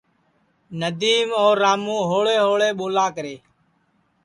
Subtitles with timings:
[0.79, 3.35] ندیم اور راموں ہوݪے ہوݪے ٻولا کرے